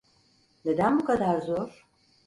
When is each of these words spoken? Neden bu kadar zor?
Neden 0.65 0.99
bu 0.99 1.05
kadar 1.05 1.41
zor? 1.41 1.87